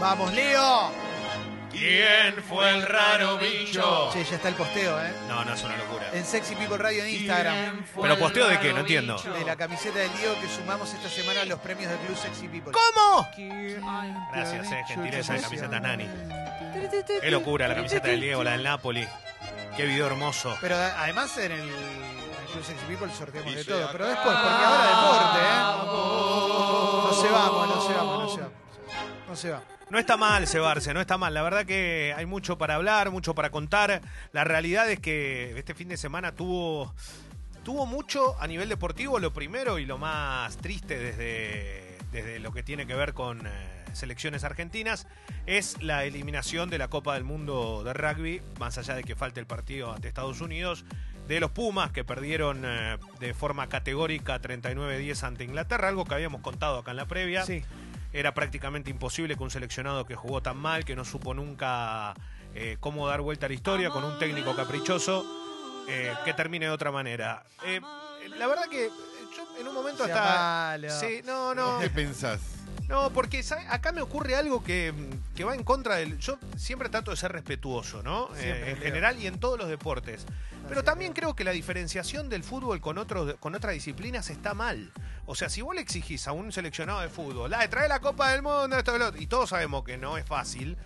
Vamos, 0.00 0.32
Leo. 0.32 0.90
¿Quién 1.70 2.42
fue 2.48 2.70
el 2.70 2.82
raro 2.82 3.36
bicho? 3.36 4.10
Che, 4.12 4.24
ya 4.24 4.36
está 4.36 4.48
el 4.48 4.54
posteo, 4.54 4.98
¿eh? 5.00 5.12
No, 5.28 5.44
no 5.44 5.52
es 5.54 5.62
una 5.62 5.76
locura. 5.76 6.08
En 6.12 6.24
Sexy 6.24 6.56
People 6.56 6.78
Radio 6.78 7.04
en 7.04 7.10
Instagram. 7.10 7.84
¿Pero 8.00 8.18
posteo 8.18 8.48
de 8.48 8.58
qué? 8.58 8.72
No 8.72 8.80
entiendo. 8.80 9.16
De 9.20 9.44
la 9.44 9.56
camiseta 9.56 9.98
del 9.98 10.10
Diego 10.16 10.34
que 10.40 10.48
sumamos 10.48 10.92
esta 10.94 11.08
semana 11.08 11.42
a 11.42 11.44
los 11.44 11.60
premios 11.60 11.90
del 11.90 12.00
Club 12.00 12.16
Sexy 12.16 12.48
People. 12.48 12.72
¿Cómo? 12.72 13.28
Gracias, 14.32 14.72
eh, 14.72 14.82
gentileza 14.88 15.34
de 15.34 15.42
camiseta 15.42 15.78
Nani. 15.78 16.08
Qué 17.20 17.30
locura, 17.30 17.68
la 17.68 17.74
camiseta 17.74 18.08
del 18.08 18.20
Diego, 18.20 18.42
la 18.42 18.52
del 18.52 18.64
Napoli. 18.64 19.06
Qué 19.76 19.84
video 19.84 20.06
hermoso. 20.06 20.56
Pero 20.62 20.76
además 20.76 21.36
en 21.36 21.52
el, 21.52 21.60
en 21.60 21.68
el 21.68 22.52
Club 22.52 22.64
Sexy 22.64 22.84
People 22.86 23.08
sorteamos 23.12 23.54
de 23.54 23.64
todo. 23.64 23.88
Pero 23.92 24.06
después, 24.06 24.34
porque 24.34 24.64
ahora 24.64 24.86
deporte, 24.86 25.38
¿eh? 25.40 25.60
No 27.04 27.12
se 27.20 27.28
vamos, 27.30 27.68
no 27.68 27.82
se 27.86 27.92
vamos, 27.92 28.22
no 28.22 28.28
se 28.28 28.40
vamos. 28.40 28.60
No 29.30 29.36
se 29.36 29.50
va. 29.50 29.62
No 29.90 29.98
está 30.00 30.16
mal 30.16 30.48
cebarse, 30.48 30.92
no 30.92 31.00
está 31.00 31.16
mal. 31.16 31.32
La 31.32 31.42
verdad 31.42 31.64
que 31.64 32.12
hay 32.16 32.26
mucho 32.26 32.58
para 32.58 32.74
hablar, 32.74 33.12
mucho 33.12 33.32
para 33.32 33.50
contar. 33.50 34.00
La 34.32 34.42
realidad 34.42 34.90
es 34.90 34.98
que 34.98 35.56
este 35.56 35.72
fin 35.72 35.88
de 35.88 35.96
semana 35.96 36.32
tuvo, 36.32 36.92
tuvo 37.62 37.86
mucho 37.86 38.36
a 38.40 38.48
nivel 38.48 38.68
deportivo, 38.68 39.20
lo 39.20 39.32
primero 39.32 39.78
y 39.78 39.86
lo 39.86 39.98
más 39.98 40.56
triste 40.56 40.98
desde, 40.98 41.96
desde 42.10 42.40
lo 42.40 42.52
que 42.52 42.64
tiene 42.64 42.88
que 42.88 42.96
ver 42.96 43.14
con 43.14 43.46
eh, 43.46 43.50
selecciones 43.92 44.42
argentinas, 44.42 45.06
es 45.46 45.80
la 45.80 46.04
eliminación 46.04 46.68
de 46.68 46.78
la 46.78 46.88
Copa 46.88 47.14
del 47.14 47.22
Mundo 47.22 47.84
de 47.84 47.92
Rugby, 47.92 48.42
más 48.58 48.78
allá 48.78 48.96
de 48.96 49.04
que 49.04 49.14
falte 49.14 49.38
el 49.38 49.46
partido 49.46 49.92
ante 49.92 50.08
Estados 50.08 50.40
Unidos, 50.40 50.84
de 51.28 51.38
los 51.38 51.52
Pumas 51.52 51.92
que 51.92 52.02
perdieron 52.02 52.62
eh, 52.64 52.98
de 53.20 53.32
forma 53.32 53.68
categórica 53.68 54.42
39-10 54.42 55.22
ante 55.22 55.44
Inglaterra, 55.44 55.86
algo 55.86 56.04
que 56.04 56.14
habíamos 56.14 56.40
contado 56.40 56.78
acá 56.78 56.90
en 56.90 56.96
la 56.96 57.06
previa. 57.06 57.44
Sí. 57.44 57.62
Era 58.12 58.34
prácticamente 58.34 58.90
imposible 58.90 59.36
que 59.36 59.42
un 59.42 59.50
seleccionado 59.50 60.04
que 60.04 60.16
jugó 60.16 60.42
tan 60.42 60.56
mal, 60.56 60.84
que 60.84 60.96
no 60.96 61.04
supo 61.04 61.32
nunca 61.34 62.14
eh, 62.54 62.76
cómo 62.80 63.06
dar 63.06 63.20
vuelta 63.20 63.46
a 63.46 63.48
la 63.48 63.54
historia, 63.54 63.90
con 63.90 64.04
un 64.04 64.18
técnico 64.18 64.54
caprichoso, 64.56 65.24
eh, 65.88 66.12
que 66.24 66.34
termine 66.34 66.66
de 66.66 66.72
otra 66.72 66.90
manera. 66.90 67.44
Eh, 67.64 67.80
la 68.36 68.46
verdad 68.46 68.64
que 68.68 68.88
yo 69.36 69.60
en 69.60 69.68
un 69.68 69.74
momento 69.74 70.04
Sea 70.04 70.14
hasta... 70.14 70.78
malo. 70.88 71.00
Sí, 71.00 71.20
no, 71.24 71.54
no. 71.54 71.78
¿Qué 71.78 71.90
pensás? 71.90 72.40
No, 72.90 73.10
porque 73.12 73.44
acá 73.68 73.92
me 73.92 74.02
ocurre 74.02 74.34
algo 74.34 74.64
que, 74.64 74.92
que 75.36 75.44
va 75.44 75.54
en 75.54 75.62
contra 75.62 75.94
del... 75.94 76.18
Yo 76.18 76.40
siempre 76.56 76.88
trato 76.88 77.12
de 77.12 77.16
ser 77.16 77.30
respetuoso, 77.30 78.02
¿no? 78.02 78.28
Eh, 78.36 78.72
en 78.72 78.76
general 78.78 79.16
y 79.22 79.28
en 79.28 79.38
todos 79.38 79.56
los 79.56 79.68
deportes. 79.68 80.26
Pero 80.68 80.82
también 80.82 81.12
creo 81.12 81.36
que 81.36 81.44
la 81.44 81.52
diferenciación 81.52 82.28
del 82.28 82.42
fútbol 82.42 82.80
con, 82.80 82.98
otros, 82.98 83.36
con 83.38 83.54
otras 83.54 83.74
disciplinas 83.74 84.28
está 84.28 84.54
mal. 84.54 84.90
O 85.26 85.36
sea, 85.36 85.48
si 85.48 85.62
vos 85.62 85.72
le 85.72 85.80
exigís 85.80 86.26
a 86.26 86.32
un 86.32 86.50
seleccionado 86.50 87.00
de 87.00 87.08
fútbol, 87.08 87.52
la 87.52 87.60
de 87.60 87.68
traer 87.68 87.88
la 87.88 88.00
Copa 88.00 88.32
del 88.32 88.42
Mundo, 88.42 88.76
esto, 88.76 88.98
lo 88.98 89.06
otro", 89.06 89.22
y 89.22 89.28
todos 89.28 89.50
sabemos 89.50 89.84
que 89.84 89.96
no 89.96 90.18
es 90.18 90.26
fácil, 90.26 90.76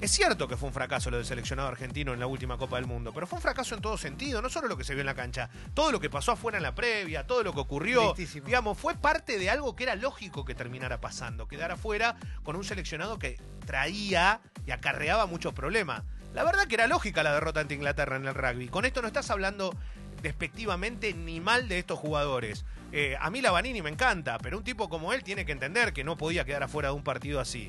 es 0.00 0.10
cierto 0.10 0.48
que 0.48 0.56
fue 0.56 0.68
un 0.68 0.72
fracaso 0.72 1.10
lo 1.10 1.18
del 1.18 1.26
seleccionado 1.26 1.68
argentino 1.68 2.14
en 2.14 2.20
la 2.20 2.26
última 2.26 2.56
Copa 2.56 2.76
del 2.76 2.86
Mundo, 2.86 3.12
pero 3.12 3.26
fue 3.26 3.36
un 3.36 3.42
fracaso 3.42 3.74
en 3.74 3.82
todo 3.82 3.98
sentido, 3.98 4.40
no 4.40 4.48
solo 4.48 4.66
lo 4.66 4.76
que 4.76 4.84
se 4.84 4.94
vio 4.94 5.00
en 5.00 5.06
la 5.06 5.14
cancha, 5.14 5.50
todo 5.74 5.92
lo 5.92 6.00
que 6.00 6.08
pasó 6.08 6.32
afuera 6.32 6.56
en 6.56 6.62
la 6.62 6.74
previa, 6.74 7.26
todo 7.26 7.42
lo 7.42 7.52
que 7.52 7.60
ocurrió, 7.60 8.14
digamos, 8.14 8.78
fue 8.78 8.94
parte 8.94 9.38
de 9.38 9.50
algo 9.50 9.76
que 9.76 9.84
era 9.84 9.96
lógico 9.96 10.44
que 10.44 10.54
terminara 10.54 11.00
pasando, 11.00 11.48
quedar 11.48 11.72
afuera 11.72 12.16
con 12.42 12.56
un 12.56 12.64
seleccionado 12.64 13.18
que 13.18 13.38
traía 13.66 14.40
y 14.66 14.70
acarreaba 14.70 15.26
muchos 15.26 15.52
problemas. 15.52 16.02
La 16.32 16.44
verdad 16.44 16.66
que 16.66 16.76
era 16.76 16.86
lógica 16.86 17.22
la 17.22 17.34
derrota 17.34 17.60
ante 17.60 17.74
Inglaterra 17.74 18.16
en 18.16 18.26
el 18.26 18.34
rugby. 18.34 18.68
Con 18.68 18.84
esto 18.84 19.02
no 19.02 19.08
estás 19.08 19.30
hablando 19.30 19.74
despectivamente 20.22 21.12
ni 21.12 21.40
mal 21.40 21.68
de 21.68 21.78
estos 21.78 21.98
jugadores. 21.98 22.64
Eh, 22.92 23.16
a 23.20 23.30
mí 23.30 23.40
la 23.40 23.50
Vanini 23.50 23.82
me 23.82 23.90
encanta, 23.90 24.38
pero 24.38 24.58
un 24.58 24.64
tipo 24.64 24.88
como 24.88 25.12
él 25.12 25.22
tiene 25.24 25.44
que 25.44 25.52
entender 25.52 25.92
que 25.92 26.04
no 26.04 26.16
podía 26.16 26.44
quedar 26.44 26.62
afuera 26.62 26.88
de 26.88 26.94
un 26.94 27.04
partido 27.04 27.40
así. 27.40 27.68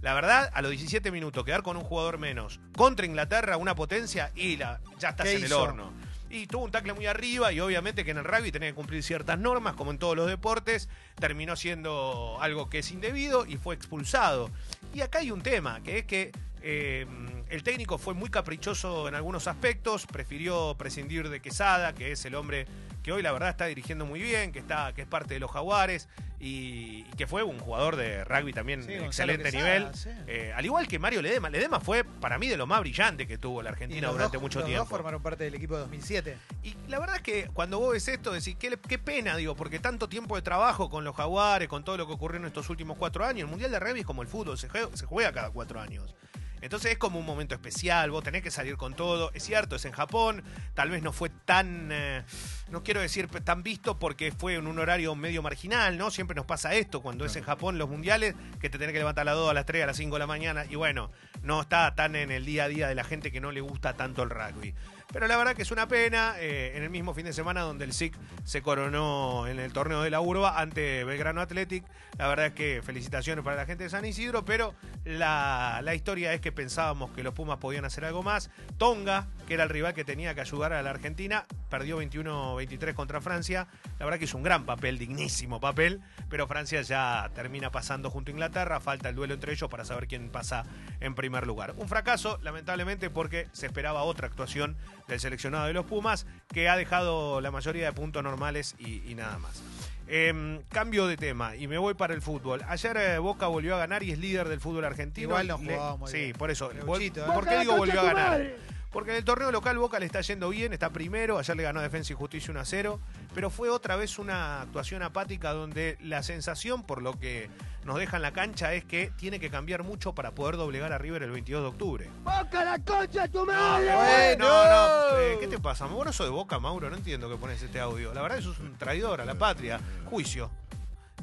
La 0.00 0.14
verdad, 0.14 0.50
a 0.54 0.62
los 0.62 0.70
17 0.70 1.10
minutos, 1.10 1.44
quedar 1.44 1.62
con 1.62 1.76
un 1.76 1.82
jugador 1.84 2.18
menos 2.18 2.60
contra 2.76 3.04
Inglaterra, 3.04 3.56
una 3.56 3.74
potencia, 3.74 4.30
y 4.34 4.56
la, 4.56 4.80
ya 4.98 5.10
estás 5.10 5.26
¿Qué 5.26 5.32
en 5.32 5.38
el 5.38 5.46
hizo? 5.46 5.60
horno. 5.60 5.92
Y 6.30 6.46
tuvo 6.46 6.64
un 6.64 6.70
tackle 6.70 6.92
muy 6.92 7.06
arriba 7.06 7.52
y 7.52 7.60
obviamente 7.60 8.04
que 8.04 8.10
en 8.10 8.18
el 8.18 8.24
rugby 8.24 8.52
tenía 8.52 8.68
que 8.68 8.74
cumplir 8.74 9.02
ciertas 9.02 9.38
normas, 9.38 9.74
como 9.74 9.90
en 9.90 9.98
todos 9.98 10.14
los 10.14 10.28
deportes, 10.28 10.88
terminó 11.18 11.56
siendo 11.56 12.36
algo 12.40 12.68
que 12.68 12.80
es 12.80 12.90
indebido 12.92 13.46
y 13.46 13.56
fue 13.56 13.74
expulsado. 13.74 14.50
Y 14.94 15.00
acá 15.00 15.20
hay 15.20 15.30
un 15.30 15.40
tema, 15.40 15.82
que 15.82 15.98
es 15.98 16.04
que 16.04 16.32
eh, 16.62 17.06
el 17.48 17.62
técnico 17.62 17.98
fue 17.98 18.14
muy 18.14 18.28
caprichoso 18.30 19.08
en 19.08 19.14
algunos 19.14 19.46
aspectos, 19.48 20.06
prefirió 20.06 20.74
prescindir 20.78 21.28
de 21.28 21.40
Quesada, 21.40 21.94
que 21.94 22.12
es 22.12 22.24
el 22.24 22.34
hombre 22.34 22.66
que 23.02 23.12
hoy 23.12 23.22
la 23.22 23.32
verdad 23.32 23.48
está 23.50 23.66
dirigiendo 23.66 24.04
muy 24.04 24.20
bien, 24.20 24.52
que, 24.52 24.58
está, 24.58 24.92
que 24.92 25.02
es 25.02 25.08
parte 25.08 25.34
de 25.34 25.40
los 25.40 25.50
jaguares 25.50 26.08
y, 26.40 27.06
y 27.08 27.16
que 27.16 27.26
fue 27.26 27.42
un 27.42 27.58
jugador 27.58 27.96
de 27.96 28.22
rugby 28.24 28.52
también 28.52 28.82
Sí, 28.84 28.92
excelente 28.92 29.44
Quesada, 29.50 29.78
nivel. 29.78 29.94
sí. 29.94 30.10
Eh, 30.26 30.52
al 30.54 30.64
igual 30.66 30.86
que 30.86 30.98
Mario 30.98 31.22
Ledema. 31.22 31.48
Ledema 31.48 31.80
fue 31.80 32.04
para 32.04 32.38
mí 32.38 32.48
de 32.48 32.56
lo 32.56 32.66
más 32.66 32.80
brillante 32.80 33.26
que 33.26 33.38
tuvo 33.38 33.62
la 33.62 33.70
Argentina 33.70 34.08
durante 34.08 34.36
dos- 34.36 34.42
mucho 34.42 34.58
los 34.58 34.66
tiempo. 34.66 34.82
dos 34.84 34.90
formaron 34.90 35.22
parte 35.22 35.44
del 35.44 35.54
equipo 35.54 35.74
de 35.74 35.80
2007. 35.80 36.36
Y 36.64 36.76
la 36.88 36.98
verdad 36.98 37.16
es 37.16 37.22
que 37.22 37.46
cuando 37.54 37.78
vos 37.78 37.92
ves 37.92 38.06
esto, 38.08 38.32
decís, 38.32 38.56
qué, 38.58 38.78
qué 38.88 38.98
pena, 38.98 39.36
digo, 39.36 39.56
porque 39.56 39.78
tanto 39.78 40.08
tiempo 40.08 40.36
de 40.36 40.42
trabajo 40.42 40.90
con 40.90 41.04
los 41.04 41.16
jaguares, 41.16 41.66
con 41.68 41.84
todo 41.84 41.96
lo 41.96 42.06
que 42.06 42.12
ocurrió 42.12 42.38
en 42.40 42.46
estos 42.46 42.68
últimos 42.68 42.98
cuatro 42.98 43.24
años, 43.24 43.42
el 43.42 43.46
Mundial 43.48 43.70
de 43.70 43.80
Rugby 43.80 44.00
es 44.00 44.06
como 44.06 44.20
el 44.22 44.28
fútbol, 44.28 44.58
se 44.58 44.68
juega, 44.68 44.88
se 44.94 45.06
juega 45.06 45.32
cada 45.32 45.50
cuatro 45.50 45.80
años. 45.80 46.14
Entonces 46.60 46.92
es 46.92 46.98
como 46.98 47.18
un 47.18 47.26
momento 47.26 47.54
especial, 47.54 48.10
vos 48.10 48.24
tenés 48.24 48.42
que 48.42 48.50
salir 48.50 48.76
con 48.76 48.94
todo. 48.94 49.30
Es 49.34 49.44
cierto, 49.44 49.76
es 49.76 49.84
en 49.84 49.92
Japón, 49.92 50.42
tal 50.74 50.90
vez 50.90 51.02
no 51.02 51.12
fue 51.12 51.30
tan, 51.30 51.90
eh, 51.92 52.24
no 52.70 52.82
quiero 52.82 53.00
decir 53.00 53.28
tan 53.44 53.62
visto 53.62 53.98
porque 53.98 54.32
fue 54.32 54.54
en 54.54 54.66
un 54.66 54.78
horario 54.78 55.14
medio 55.14 55.42
marginal, 55.42 55.98
¿no? 55.98 56.10
Siempre 56.10 56.34
nos 56.34 56.46
pasa 56.46 56.74
esto 56.74 57.00
cuando 57.00 57.24
es 57.24 57.36
en 57.36 57.44
Japón 57.44 57.78
los 57.78 57.88
mundiales, 57.88 58.34
que 58.60 58.70
te 58.70 58.78
tenés 58.78 58.92
que 58.92 58.98
levantar 58.98 59.22
a 59.22 59.32
las 59.32 59.36
2, 59.36 59.50
a 59.50 59.54
las 59.54 59.66
3, 59.66 59.84
a 59.84 59.86
las 59.86 59.96
5 59.96 60.14
de 60.14 60.18
la 60.18 60.26
mañana, 60.26 60.64
y 60.68 60.76
bueno, 60.76 61.10
no 61.42 61.60
está 61.60 61.94
tan 61.94 62.16
en 62.16 62.30
el 62.30 62.44
día 62.44 62.64
a 62.64 62.68
día 62.68 62.88
de 62.88 62.94
la 62.94 63.04
gente 63.04 63.30
que 63.30 63.40
no 63.40 63.52
le 63.52 63.60
gusta 63.60 63.94
tanto 63.94 64.22
el 64.22 64.30
rugby. 64.30 64.74
Pero 65.12 65.26
la 65.26 65.38
verdad 65.38 65.54
que 65.54 65.62
es 65.62 65.70
una 65.70 65.88
pena, 65.88 66.34
eh, 66.38 66.72
en 66.74 66.82
el 66.82 66.90
mismo 66.90 67.14
fin 67.14 67.24
de 67.24 67.32
semana 67.32 67.62
donde 67.62 67.84
el 67.84 67.94
SIC 67.94 68.14
se 68.44 68.60
coronó 68.60 69.46
en 69.46 69.58
el 69.58 69.72
torneo 69.72 70.02
de 70.02 70.10
la 70.10 70.20
Urba 70.20 70.60
ante 70.60 71.02
Belgrano 71.04 71.40
Athletic, 71.40 71.84
la 72.18 72.28
verdad 72.28 72.46
es 72.46 72.52
que 72.52 72.82
felicitaciones 72.82 73.44
para 73.44 73.56
la 73.56 73.64
gente 73.64 73.84
de 73.84 73.90
San 73.90 74.04
Isidro, 74.04 74.44
pero 74.44 74.74
la, 75.04 75.80
la 75.82 75.94
historia 75.94 76.34
es 76.34 76.40
que 76.40 76.52
pensábamos 76.52 77.10
que 77.12 77.22
los 77.22 77.32
Pumas 77.32 77.58
podían 77.58 77.84
hacer 77.84 78.04
algo 78.04 78.22
más. 78.22 78.50
Tonga, 78.76 79.28
que 79.46 79.54
era 79.54 79.62
el 79.62 79.70
rival 79.70 79.94
que 79.94 80.04
tenía 80.04 80.34
que 80.34 80.40
ayudar 80.40 80.72
a 80.72 80.82
la 80.82 80.90
Argentina, 80.90 81.46
perdió 81.70 82.02
21-23 82.02 82.94
contra 82.94 83.20
Francia. 83.20 83.68
La 83.98 84.04
verdad 84.04 84.18
que 84.18 84.24
es 84.24 84.34
un 84.34 84.42
gran 84.42 84.66
papel, 84.66 84.98
dignísimo 84.98 85.60
papel, 85.60 86.00
pero 86.28 86.46
Francia 86.46 86.82
ya 86.82 87.30
termina 87.34 87.70
pasando 87.70 88.10
junto 88.10 88.30
a 88.30 88.32
Inglaterra. 88.32 88.80
Falta 88.80 89.08
el 89.08 89.14
duelo 89.14 89.34
entre 89.34 89.52
ellos 89.52 89.70
para 89.70 89.84
saber 89.84 90.08
quién 90.08 90.28
pasa 90.30 90.64
en 91.00 91.14
primer 91.14 91.46
lugar. 91.46 91.74
Un 91.76 91.88
fracaso, 91.88 92.38
lamentablemente, 92.42 93.10
porque 93.10 93.48
se 93.52 93.66
esperaba 93.66 94.02
otra 94.02 94.26
actuación 94.26 94.76
del 95.08 95.18
seleccionado 95.20 95.66
de 95.66 95.72
los 95.72 95.86
Pumas, 95.86 96.26
que 96.52 96.68
ha 96.68 96.76
dejado 96.76 97.40
la 97.40 97.50
mayoría 97.50 97.86
de 97.86 97.92
puntos 97.92 98.22
normales 98.22 98.76
y, 98.78 99.02
y 99.10 99.14
nada 99.14 99.38
más. 99.38 99.62
Em, 100.06 100.62
cambio 100.70 101.06
de 101.06 101.16
tema 101.16 101.54
y 101.56 101.66
me 101.66 101.76
voy 101.76 101.94
para 101.94 102.14
el 102.14 102.22
fútbol. 102.22 102.62
Ayer 102.68 102.96
eh, 102.96 103.18
Boca 103.18 103.46
volvió 103.46 103.74
a 103.74 103.78
ganar 103.78 104.02
y 104.02 104.12
es 104.12 104.18
líder 104.18 104.48
del 104.48 104.60
fútbol 104.60 104.84
argentino. 104.84 105.28
Igual 105.28 105.48
no 105.48 105.58
Le- 105.58 105.74
jugaba 105.74 105.96
muy 105.96 106.10
Sí, 106.10 106.16
bien. 106.18 106.32
por 106.36 106.50
eso. 106.50 106.70
¿eh? 106.72 106.76
¿Por 106.86 106.98
qué 107.46 107.58
digo 107.60 107.76
volvió 107.76 108.00
a 108.00 108.04
ganar? 108.04 108.52
Porque 108.90 109.10
en 109.10 109.18
el 109.18 109.24
torneo 109.24 109.52
local 109.52 109.76
Boca 109.76 109.98
le 109.98 110.06
está 110.06 110.22
yendo 110.22 110.48
bien, 110.48 110.72
está 110.72 110.88
primero, 110.90 111.38
ayer 111.38 111.54
le 111.54 111.62
ganó 111.62 111.82
Defensa 111.82 112.14
y 112.14 112.16
Justicia 112.16 112.50
1 112.52 112.60
a 112.60 112.64
0, 112.64 112.98
pero 113.34 113.50
fue 113.50 113.68
otra 113.68 113.96
vez 113.96 114.18
una 114.18 114.62
actuación 114.62 115.02
apática 115.02 115.52
donde 115.52 115.98
la 116.00 116.22
sensación, 116.22 116.82
por 116.82 117.02
lo 117.02 117.12
que 117.20 117.50
nos 117.88 117.98
deja 117.98 118.16
en 118.16 118.22
la 118.22 118.32
cancha, 118.32 118.72
es 118.74 118.84
que 118.84 119.10
tiene 119.16 119.40
que 119.40 119.50
cambiar 119.50 119.82
mucho 119.82 120.14
para 120.14 120.30
poder 120.32 120.56
doblegar 120.56 120.92
a 120.92 120.98
River 120.98 121.24
el 121.24 121.30
22 121.32 121.62
de 121.62 121.68
octubre. 121.68 122.10
¡Boca 122.22 122.64
la 122.64 122.78
concha 122.78 123.26
tu 123.26 123.38
No, 123.44 123.46
madre! 123.46 124.32
eh, 124.32 124.36
no, 124.38 124.46
no, 124.46 125.18
eh, 125.18 125.36
¿qué 125.40 125.48
te 125.48 125.58
pasa? 125.58 125.86
Vos 125.86 126.06
no 126.06 126.12
sos 126.12 126.26
de 126.26 126.30
Boca, 126.32 126.58
Mauro, 126.60 126.88
no 126.90 126.96
entiendo 126.96 127.28
que 127.28 127.36
pones 127.36 127.60
este 127.60 127.80
audio. 127.80 128.14
La 128.14 128.22
verdad 128.22 128.36
que 128.36 128.42
sos 128.44 128.58
un 128.60 128.76
traidor 128.78 129.20
a 129.20 129.24
la 129.24 129.34
patria. 129.34 129.80
Juicio. 130.04 130.50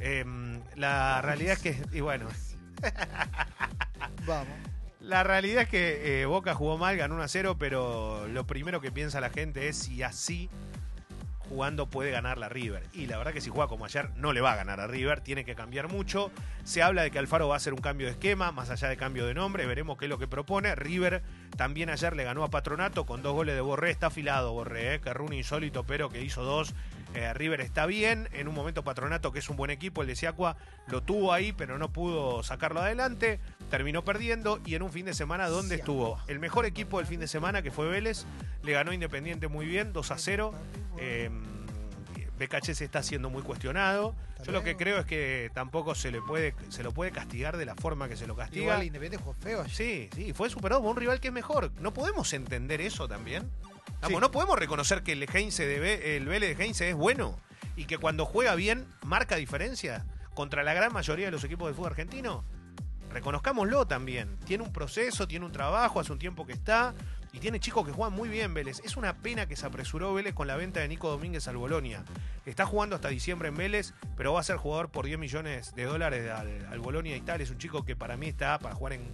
Em, 0.02 0.62
la 0.76 1.22
realidad 1.22 1.54
es 1.54 1.60
que, 1.60 1.82
y 1.96 2.02
bueno, 2.02 2.28
Vamos. 4.26 4.48
la 5.00 5.24
realidad 5.24 5.64
es 5.64 5.70
que 5.70 6.22
eh, 6.22 6.26
Boca 6.26 6.54
jugó 6.54 6.78
mal, 6.78 6.98
ganó 6.98 7.16
1 7.16 7.24
a 7.24 7.28
0, 7.28 7.56
pero 7.60 8.28
lo 8.28 8.46
primero 8.46 8.82
que 8.82 8.92
piensa 8.92 9.22
la 9.22 9.30
gente 9.30 9.68
es 9.70 9.78
si 9.78 10.04
así 10.04 10.50
jugando 11.50 11.88
puede 11.88 12.12
ganar 12.12 12.38
la 12.38 12.50
River. 12.50 12.84
Y 12.94 13.06
la 13.08 13.18
verdad 13.18 13.34
que 13.34 13.42
si 13.42 13.50
juega 13.50 13.68
como 13.68 13.86
ayer 13.86 14.10
no 14.16 14.34
le 14.34 14.42
va 14.42 14.54
a 14.54 14.56
ganar 14.56 14.80
a 14.80 14.88
River, 14.88 15.22
tiene 15.22 15.46
que 15.46 15.56
cambiar 15.56 15.88
mucho. 15.88 16.32
Se 16.64 16.82
habla 16.82 17.04
de 17.04 17.12
que 17.12 17.20
Alfaro 17.20 17.48
va 17.48 17.56
a 17.56 17.58
hacer 17.58 17.74
un 17.74 17.82
cambio 17.82 18.08
de 18.08 18.14
esquema, 18.14 18.52
más 18.52 18.70
allá 18.70 18.90
de 18.90 18.98
cambio 18.98 19.26
de 19.26 19.34
nombre, 19.34 19.66
veremos 19.66 19.98
qué 19.98 20.06
es 20.06 20.10
lo 20.10 20.18
que 20.18 20.28
propone. 20.28 20.76
River 20.76 21.22
también 21.56 21.90
ayer 21.90 22.16
le 22.16 22.24
ganó 22.24 22.44
a 22.44 22.50
Patronato 22.50 23.06
con 23.06 23.22
dos 23.22 23.34
goles 23.34 23.56
de 23.56 23.62
Borré, 23.62 23.92
está 23.92 24.08
afilado 24.08 24.54
Borré, 24.54 24.96
eh, 24.96 25.02
que 25.02 25.14
Rune 25.14 25.38
insólito, 25.38 25.84
pero 25.84 26.10
que 26.10 26.22
hizo 26.22 26.44
dos. 26.44 26.74
Eh, 27.14 27.34
River 27.34 27.62
está 27.62 27.86
bien, 27.86 28.28
en 28.34 28.50
un 28.50 28.56
momento 28.56 28.84
Patronato, 28.84 29.32
que 29.32 29.40
es 29.40 29.50
un 29.50 29.56
buen 29.56 29.72
equipo, 29.72 30.02
el 30.02 30.08
de 30.08 30.18
Siacua, 30.18 30.58
lo 30.88 31.02
tuvo 31.02 31.32
ahí, 31.32 31.54
pero 31.54 31.78
no 31.78 31.94
pudo 31.94 32.44
sacarlo 32.44 32.82
adelante, 32.82 33.40
terminó 33.70 34.04
perdiendo 34.04 34.60
y 34.66 34.76
en 34.76 34.82
un 34.82 34.92
fin 34.92 35.06
de 35.06 35.14
semana 35.14 35.48
donde 35.48 35.76
estuvo 35.76 36.20
el 36.28 36.40
mejor 36.40 36.66
equipo 36.66 36.98
del 36.98 37.08
fin 37.08 37.22
de 37.22 37.28
semana, 37.28 37.62
que 37.62 37.72
fue 37.72 37.88
Vélez, 37.88 38.26
le 38.64 38.74
ganó 38.74 38.92
Independiente 38.92 39.48
muy 39.48 39.66
bien, 39.66 39.94
2 39.94 40.12
a 40.12 40.18
0. 40.18 40.54
Eh, 40.98 41.30
BKH 42.38 42.74
se 42.76 42.86
está 42.86 43.02
siendo 43.04 43.30
muy 43.30 43.42
cuestionado. 43.44 44.14
Yo 44.46 44.52
lo 44.52 44.64
que 44.64 44.76
creo 44.76 45.00
es 45.00 45.06
que 45.06 45.50
tampoco 45.54 45.96
se 45.96 46.12
le 46.12 46.22
puede 46.22 46.54
se 46.70 46.84
lo 46.84 46.92
puede 46.92 47.12
castigar 47.12 47.58
de 47.58 47.66
la 47.66 47.76
forma 47.76 48.08
que 48.10 48.18
se 48.18 48.28
lo 48.28 48.36
castiga. 48.36 48.64
Igual 48.64 48.84
Independiente 48.84 49.18
jugó 49.24 49.34
feo 49.40 49.62
ayer. 49.62 49.72
Sí, 49.76 50.10
sí, 50.14 50.34
fue 50.34 50.50
superado 50.50 50.82
por 50.82 50.92
un 50.92 50.98
rival 50.98 51.20
que 51.20 51.30
es 51.30 51.34
mejor. 51.34 51.72
¿No 51.80 51.94
podemos 51.94 52.32
entender 52.34 52.82
eso 52.82 53.08
también? 53.08 53.50
Vamos, 54.02 54.18
Sí. 54.18 54.22
no 54.22 54.32
podemos 54.32 54.60
reconocer 54.60 55.02
que 55.04 55.14
el 55.14 55.24
Heinze 55.34 55.66
de 55.66 56.18
el 56.18 56.26
Vélez 56.28 56.58
de 56.58 56.64
Heinze 56.64 56.90
es 56.90 56.96
bueno 56.96 57.40
y 57.78 57.86
que 57.86 57.98
cuando 57.98 58.26
juega 58.26 58.56
bien 58.56 58.86
marca 59.04 59.36
diferencia 59.38 60.06
contra 60.34 60.64
la 60.64 60.74
gran 60.74 60.92
mayoría 60.92 61.26
de 61.28 61.32
los 61.32 61.44
equipos 61.46 61.68
del 61.68 61.76
fútbol 61.76 61.92
argentino. 61.92 62.44
Reconozcámoslo 63.12 63.88
también. 63.88 64.38
Tiene 64.46 64.64
un 64.64 64.74
proceso, 64.74 65.28
tiene 65.28 65.46
un 65.46 65.52
trabajo, 65.52 66.00
hace 66.00 66.12
un 66.12 66.20
tiempo 66.20 66.46
que 66.46 66.54
está 66.54 66.94
y 67.36 67.40
tiene 67.40 67.60
chicos 67.60 67.86
que 67.86 67.92
juegan 67.92 68.14
muy 68.14 68.30
bien 68.30 68.54
Vélez. 68.54 68.82
Es 68.86 68.96
una 68.96 69.18
pena 69.18 69.46
que 69.46 69.58
se 69.58 69.66
apresuró 69.66 70.14
Vélez 70.14 70.34
con 70.34 70.48
la 70.48 70.56
venta 70.56 70.80
de 70.80 70.88
Nico 70.88 71.10
Domínguez 71.10 71.50
al 71.50 71.58
Bolonia. 71.58 72.06
Está 72.46 72.66
jugando 72.66 72.96
hasta 72.96 73.10
diciembre 73.10 73.50
en 73.50 73.56
Vélez, 73.56 73.94
pero 74.16 74.32
va 74.32 74.40
a 74.40 74.44
ser 74.44 74.56
jugador 74.56 74.90
por 74.90 75.06
10 75.06 75.20
millones 75.20 75.76
de 75.76 75.84
dólares 75.84 76.32
al, 76.32 76.66
al 76.72 76.80
Bolonia 76.80 77.18
y 77.18 77.22
tal. 77.22 77.42
Es 77.42 77.50
un 77.50 77.58
chico 77.58 77.84
que 77.84 77.98
para 77.98 78.16
mí 78.16 78.28
está 78.28 78.58
para 78.60 78.74
jugar 78.74 78.94
en 78.94 79.12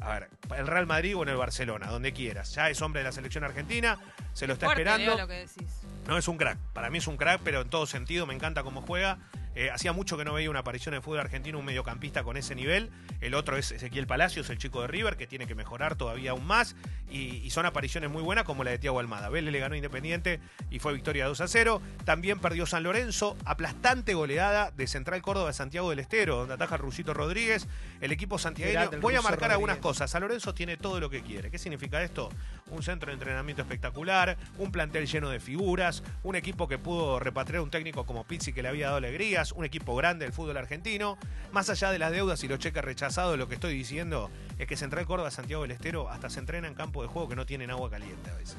a 0.00 0.20
ver, 0.20 0.30
el 0.56 0.66
Real 0.68 0.86
Madrid 0.86 1.16
o 1.16 1.24
en 1.24 1.30
el 1.30 1.36
Barcelona, 1.36 1.88
donde 1.88 2.12
quieras. 2.12 2.54
Ya 2.54 2.70
es 2.70 2.80
hombre 2.82 3.00
de 3.00 3.04
la 3.04 3.12
selección 3.12 3.42
argentina, 3.42 3.98
se 4.32 4.46
lo 4.46 4.52
está 4.52 4.66
Fuerte, 4.66 4.82
esperando. 4.82 5.16
Leo, 5.16 5.22
lo 5.22 5.26
que 5.26 5.34
decís. 5.34 5.82
No 6.06 6.16
es 6.16 6.28
un 6.28 6.36
crack, 6.36 6.58
para 6.72 6.90
mí 6.90 6.98
es 6.98 7.08
un 7.08 7.16
crack, 7.16 7.40
pero 7.42 7.62
en 7.62 7.68
todo 7.68 7.86
sentido 7.86 8.26
me 8.26 8.34
encanta 8.34 8.62
cómo 8.62 8.82
juega. 8.82 9.18
Eh, 9.56 9.70
hacía 9.70 9.94
mucho 9.94 10.18
que 10.18 10.24
no 10.26 10.34
veía 10.34 10.50
una 10.50 10.58
aparición 10.58 10.94
en 10.94 11.02
fútbol 11.02 11.20
argentino, 11.20 11.58
un 11.58 11.64
mediocampista 11.64 12.22
con 12.22 12.36
ese 12.36 12.54
nivel. 12.54 12.90
El 13.22 13.32
otro 13.32 13.56
es 13.56 13.72
Ezequiel 13.72 14.06
Palacios, 14.06 14.50
el 14.50 14.58
chico 14.58 14.82
de 14.82 14.86
River, 14.86 15.16
que 15.16 15.26
tiene 15.26 15.46
que 15.46 15.54
mejorar 15.54 15.96
todavía 15.96 16.32
aún 16.32 16.46
más. 16.46 16.76
Y, 17.10 17.36
y 17.36 17.50
son 17.50 17.64
apariciones 17.64 18.10
muy 18.10 18.22
buenas 18.22 18.44
como 18.44 18.64
la 18.64 18.70
de 18.70 18.78
Tiago 18.78 19.00
Almada. 19.00 19.30
Vélez 19.30 19.50
le 19.50 19.58
ganó 19.58 19.74
Independiente 19.74 20.40
y 20.70 20.78
fue 20.78 20.92
victoria 20.92 21.26
2 21.26 21.40
a 21.40 21.48
0. 21.48 21.80
También 22.04 22.38
perdió 22.38 22.66
San 22.66 22.82
Lorenzo, 22.82 23.34
aplastante 23.46 24.12
goleada 24.12 24.72
de 24.72 24.86
Central 24.86 25.22
Córdoba 25.22 25.48
de 25.48 25.54
Santiago 25.54 25.88
del 25.88 26.00
Estero, 26.00 26.36
donde 26.36 26.52
ataja 26.52 26.76
Rusito 26.76 27.14
Rodríguez. 27.14 27.66
El 28.02 28.12
equipo 28.12 28.38
santiagueño. 28.38 28.90
El 28.92 29.00
Voy 29.00 29.14
a 29.14 29.22
marcar 29.22 29.52
algunas 29.52 29.78
cosas. 29.78 30.10
San 30.10 30.20
Lorenzo 30.20 30.52
tiene 30.52 30.76
todo 30.76 31.00
lo 31.00 31.08
que 31.08 31.22
quiere. 31.22 31.50
¿Qué 31.50 31.58
significa 31.58 32.02
esto? 32.02 32.28
Un 32.70 32.82
centro 32.82 33.08
de 33.08 33.14
entrenamiento 33.14 33.62
espectacular, 33.62 34.36
un 34.58 34.70
plantel 34.70 35.06
lleno 35.06 35.30
de 35.30 35.40
figuras, 35.40 36.02
un 36.24 36.36
equipo 36.36 36.68
que 36.68 36.76
pudo 36.76 37.20
repatriar 37.20 37.62
un 37.62 37.70
técnico 37.70 38.04
como 38.04 38.24
Pizzi 38.24 38.52
que 38.52 38.62
le 38.62 38.68
había 38.68 38.86
dado 38.86 38.98
alegrías, 38.98 39.45
un 39.52 39.64
equipo 39.64 39.94
grande 39.96 40.24
del 40.24 40.32
fútbol 40.32 40.56
argentino. 40.56 41.18
Más 41.52 41.70
allá 41.70 41.90
de 41.90 41.98
las 41.98 42.12
deudas 42.12 42.42
y 42.44 42.48
los 42.48 42.58
cheques 42.58 42.84
rechazados, 42.84 43.38
lo 43.38 43.48
que 43.48 43.54
estoy 43.54 43.74
diciendo 43.74 44.30
es 44.58 44.66
que 44.66 44.76
Central 44.76 45.06
Córdoba, 45.06 45.30
Santiago 45.30 45.62
del 45.62 45.72
Estero, 45.72 46.08
hasta 46.08 46.30
se 46.30 46.40
entrena 46.40 46.68
en 46.68 46.74
campo 46.74 47.02
de 47.02 47.08
juego 47.08 47.28
que 47.28 47.36
no 47.36 47.46
tienen 47.46 47.70
agua 47.70 47.90
caliente 47.90 48.30
a 48.30 48.34
veces. 48.34 48.56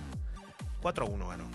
4 0.82 1.06
a 1.06 1.10
1 1.10 1.28
ganó. 1.28 1.46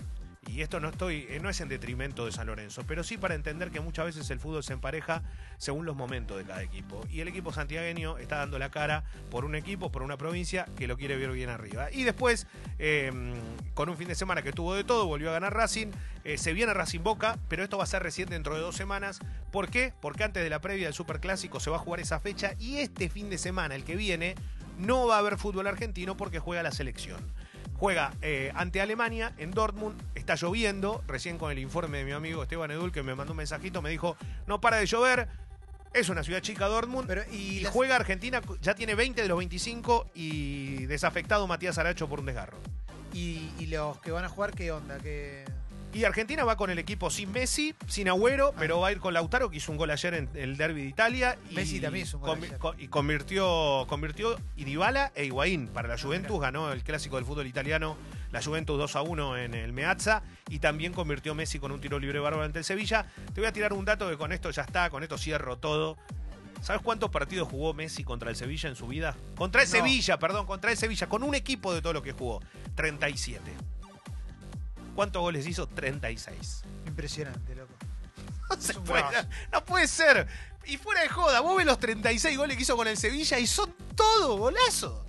Y 0.47 0.61
esto 0.61 0.79
no 0.79 0.89
estoy, 0.89 1.25
eh, 1.29 1.39
no 1.41 1.49
es 1.49 1.61
en 1.61 1.69
detrimento 1.69 2.25
de 2.25 2.31
San 2.31 2.47
Lorenzo, 2.47 2.83
pero 2.87 3.03
sí 3.03 3.17
para 3.17 3.33
entender 3.35 3.71
que 3.71 3.79
muchas 3.79 4.05
veces 4.05 4.29
el 4.29 4.39
fútbol 4.39 4.63
se 4.63 4.73
empareja 4.73 5.23
según 5.57 5.85
los 5.85 5.95
momentos 5.95 6.37
de 6.37 6.43
cada 6.43 6.61
equipo. 6.61 7.05
Y 7.09 7.21
el 7.21 7.27
equipo 7.27 7.51
santiagueño 7.53 8.17
está 8.17 8.37
dando 8.37 8.59
la 8.59 8.69
cara 8.69 9.03
por 9.31 9.45
un 9.45 9.55
equipo, 9.55 9.91
por 9.91 10.03
una 10.03 10.17
provincia 10.17 10.67
que 10.77 10.87
lo 10.87 10.97
quiere 10.97 11.15
ver 11.15 11.31
bien 11.31 11.49
arriba. 11.49 11.91
Y 11.91 12.03
después, 12.03 12.47
eh, 12.77 13.11
con 13.73 13.89
un 13.89 13.97
fin 13.97 14.07
de 14.07 14.15
semana 14.15 14.41
que 14.41 14.51
tuvo 14.51 14.75
de 14.75 14.83
todo, 14.83 15.07
volvió 15.07 15.29
a 15.29 15.33
ganar 15.33 15.53
Racing. 15.53 15.87
Eh, 16.23 16.37
se 16.37 16.53
viene 16.53 16.73
Racing 16.73 17.01
Boca, 17.01 17.39
pero 17.47 17.63
esto 17.63 17.77
va 17.77 17.83
a 17.85 17.87
ser 17.87 18.03
recién 18.03 18.29
dentro 18.29 18.55
de 18.55 18.61
dos 18.61 18.75
semanas. 18.75 19.19
¿Por 19.51 19.69
qué? 19.69 19.93
Porque 20.01 20.23
antes 20.23 20.43
de 20.43 20.49
la 20.49 20.61
previa 20.61 20.85
del 20.85 20.93
Superclásico 20.93 21.59
se 21.59 21.69
va 21.69 21.77
a 21.77 21.79
jugar 21.79 21.99
esa 21.99 22.19
fecha 22.19 22.53
y 22.59 22.77
este 22.77 23.09
fin 23.09 23.29
de 23.29 23.37
semana, 23.37 23.75
el 23.75 23.83
que 23.83 23.95
viene, 23.95 24.35
no 24.77 25.07
va 25.07 25.15
a 25.15 25.19
haber 25.19 25.37
fútbol 25.37 25.67
argentino 25.67 26.17
porque 26.17 26.39
juega 26.39 26.63
la 26.63 26.71
selección. 26.71 27.19
Juega 27.83 28.13
eh, 28.21 28.49
ante 28.55 28.79
Alemania 28.79 29.33
en 29.37 29.51
Dortmund, 29.51 30.01
está 30.15 30.35
lloviendo, 30.35 31.03
recién 31.05 31.37
con 31.37 31.51
el 31.51 31.59
informe 31.59 31.97
de 31.97 32.05
mi 32.05 32.13
amigo 32.13 32.41
Esteban 32.41 32.71
Edul 32.71 32.93
que 32.93 33.03
me 33.03 33.13
mandó 33.13 33.33
un 33.33 33.37
mensajito, 33.39 33.81
me 33.81 33.89
dijo, 33.89 34.15
no 34.47 34.61
para 34.61 34.77
de 34.77 34.85
llover, 34.85 35.27
es 35.91 36.07
una 36.07 36.23
ciudad 36.23 36.39
chica 36.39 36.67
Dortmund, 36.67 37.05
Pero, 37.07 37.23
y 37.29 37.35
y 37.35 37.59
las- 37.59 37.73
juega 37.73 37.97
Argentina, 37.97 38.39
ya 38.61 38.73
tiene 38.73 38.95
20 38.95 39.21
de 39.21 39.27
los 39.27 39.37
25 39.37 40.11
y 40.13 40.85
desafectado 40.85 41.45
Matías 41.45 41.77
Aracho 41.77 42.07
por 42.07 42.21
un 42.21 42.25
desgarro. 42.27 42.57
Y, 43.11 43.51
y 43.59 43.65
los 43.65 43.99
que 43.99 44.11
van 44.11 44.23
a 44.23 44.29
jugar, 44.29 44.53
¿qué 44.53 44.71
onda? 44.71 44.97
¿Qué... 44.99 45.43
Y 45.93 46.05
Argentina 46.05 46.43
va 46.43 46.57
con 46.57 46.71
el 46.71 46.79
equipo 46.79 47.11
sin 47.11 47.31
Messi, 47.31 47.75
sin 47.87 48.07
Agüero, 48.09 48.49
Ah. 48.49 48.57
pero 48.57 48.79
va 48.79 48.87
a 48.87 48.91
ir 48.91 48.99
con 48.99 49.13
Lautaro, 49.13 49.51
que 49.51 49.57
hizo 49.57 49.71
un 49.71 49.77
gol 49.77 49.91
ayer 49.91 50.15
en 50.15 50.27
el 50.33 50.57
derby 50.57 50.81
de 50.81 50.87
Italia. 50.87 51.37
Y 51.51 51.53
Messi 51.53 51.79
también 51.79 52.07
hizo 52.07 52.17
un 52.17 52.23
gol 52.23 52.39
ayer. 52.41 52.57
Y 52.79 52.87
convirtió, 52.87 53.85
convirtió 53.87 54.35
y 54.55 54.63
Dybala 54.63 55.11
e 55.13 55.25
Higuaín 55.25 55.67
para 55.67 55.87
la 55.87 55.93
Ah, 55.93 55.97
Juventus. 56.01 56.41
Ganó 56.41 56.71
el 56.71 56.83
clásico 56.83 57.17
del 57.17 57.25
fútbol 57.25 57.45
italiano, 57.45 57.95
la 58.31 58.41
Juventus 58.41 58.75
2 58.77 58.95
a 58.95 59.01
1 59.03 59.37
en 59.37 59.53
el 59.53 59.71
Meazza. 59.71 60.23
Y 60.49 60.57
también 60.59 60.93
convirtió 60.93 61.35
Messi 61.35 61.59
con 61.59 61.71
un 61.71 61.79
tiro 61.79 61.99
libre 61.99 62.17
bárbaro 62.19 62.43
ante 62.43 62.57
el 62.59 62.65
Sevilla. 62.65 63.05
Te 63.33 63.39
voy 63.41 63.47
a 63.47 63.53
tirar 63.53 63.71
un 63.73 63.85
dato 63.85 64.09
que 64.09 64.17
con 64.17 64.31
esto 64.31 64.49
ya 64.49 64.63
está, 64.63 64.89
con 64.89 65.03
esto 65.03 65.17
cierro 65.19 65.57
todo. 65.59 65.97
¿Sabes 66.61 66.81
cuántos 66.81 67.11
partidos 67.11 67.49
jugó 67.49 67.73
Messi 67.73 68.03
contra 68.03 68.29
el 68.31 68.35
Sevilla 68.35 68.69
en 68.69 68.75
su 68.75 68.87
vida? 68.87 69.15
Contra 69.35 69.61
el 69.61 69.67
No. 69.67 69.71
Sevilla, 69.71 70.17
perdón, 70.17 70.45
contra 70.47 70.71
el 70.71 70.77
Sevilla, 70.77 71.07
con 71.07 71.21
un 71.21 71.35
equipo 71.35 71.71
de 71.73 71.81
todo 71.81 71.93
lo 71.93 72.01
que 72.01 72.13
jugó. 72.13 72.41
37. 72.75 73.41
¿Cuántos 74.95 75.21
goles 75.21 75.45
hizo? 75.47 75.67
36. 75.67 76.63
Impresionante, 76.87 77.55
loco. 77.55 77.73
No, 78.49 78.61
se 78.61 78.71
Es 78.73 78.77
un 78.77 78.83
puede, 78.83 79.03
no 79.51 79.65
puede 79.65 79.87
ser. 79.87 80.27
Y 80.65 80.77
fuera 80.77 81.01
de 81.01 81.09
joda, 81.09 81.41
vos 81.41 81.57
ves 81.57 81.65
los 81.65 81.79
36 81.79 82.37
goles 82.37 82.55
que 82.57 82.63
hizo 82.63 82.77
con 82.77 82.87
el 82.87 82.97
Sevilla 82.97 83.39
y 83.39 83.47
son 83.47 83.73
todo 83.95 84.37
golazo. 84.37 85.05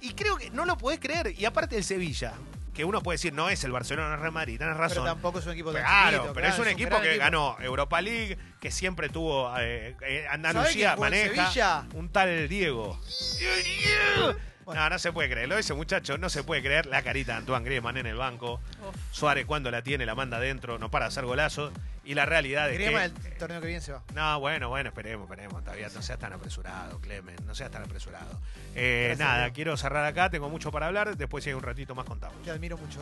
Y 0.00 0.12
creo 0.14 0.36
que 0.36 0.50
no 0.50 0.64
lo 0.64 0.76
podés 0.78 1.00
creer. 1.00 1.34
Y 1.36 1.44
aparte 1.44 1.76
el 1.76 1.84
Sevilla, 1.84 2.34
que 2.74 2.84
uno 2.84 3.02
puede 3.02 3.14
decir, 3.14 3.32
no 3.32 3.48
es 3.48 3.64
el 3.64 3.72
Barcelona, 3.72 4.08
no 4.08 4.14
es 4.16 4.20
Real 4.20 4.32
Madrid, 4.32 4.58
tenés 4.58 4.76
razón. 4.76 5.04
Pero 5.04 5.14
tampoco 5.14 5.38
es 5.38 5.46
un 5.46 5.52
equipo 5.52 5.72
tan 5.72 5.82
Claro, 5.82 6.16
chiquito, 6.18 6.34
pero 6.34 6.46
es 6.48 6.58
un 6.58 6.68
equipo 6.68 6.90
gran 6.90 7.02
que 7.02 7.16
ganó 7.16 7.56
Europa 7.60 8.00
League, 8.00 8.38
que 8.60 8.70
siempre 8.70 9.08
tuvo 9.08 9.54
eh, 9.58 9.96
eh, 10.02 10.24
¿Sabés 10.24 10.28
Andalucía, 10.30 10.96
maneja. 10.96 11.34
Sevilla? 11.34 11.86
Un 11.94 12.08
tal 12.10 12.48
Diego. 12.48 13.00
No, 14.66 14.90
no 14.90 14.98
se 14.98 15.12
puede 15.12 15.28
creerlo. 15.30 15.58
Ese 15.58 15.74
muchacho 15.74 16.18
no 16.18 16.28
se 16.28 16.44
puede 16.44 16.62
creer 16.62 16.86
la 16.86 17.02
carita 17.02 17.32
de 17.32 17.38
Antoine 17.38 17.64
Griezmann 17.64 17.96
en 17.96 18.06
el 18.06 18.16
banco. 18.16 18.60
Uf. 18.88 18.96
Suárez 19.10 19.46
cuando 19.46 19.70
la 19.70 19.82
tiene 19.82 20.06
la 20.06 20.14
manda 20.14 20.38
adentro, 20.38 20.78
no 20.78 20.90
para 20.90 21.06
de 21.06 21.08
hacer 21.08 21.24
golazos. 21.24 21.72
Y 22.06 22.14
la 22.14 22.26
realidad 22.26 22.68
es 22.68 22.74
Griezmann 22.74 23.14
que... 23.14 23.28
el 23.28 23.38
torneo 23.38 23.60
que 23.60 23.66
viene 23.66 23.80
se 23.80 23.92
va. 23.92 24.02
No, 24.14 24.38
bueno, 24.38 24.68
bueno, 24.68 24.90
esperemos, 24.90 25.24
esperemos. 25.24 25.64
Todavía 25.64 25.88
no 25.94 26.02
seas 26.02 26.18
tan 26.18 26.32
apresurado, 26.34 27.00
Clemen. 27.00 27.36
No 27.46 27.54
seas 27.54 27.70
tan 27.70 27.82
apresurado. 27.82 28.40
Eh, 28.74 29.14
Gracias, 29.16 29.26
nada, 29.26 29.50
quiero 29.52 29.76
cerrar 29.76 30.04
acá. 30.04 30.28
Tengo 30.28 30.50
mucho 30.50 30.70
para 30.70 30.86
hablar. 30.86 31.16
Después, 31.16 31.44
si 31.44 31.50
hay 31.50 31.54
un 31.54 31.62
ratito 31.62 31.94
más, 31.94 32.04
contamos. 32.04 32.42
Te 32.42 32.50
admiro 32.50 32.76
mucho. 32.76 33.00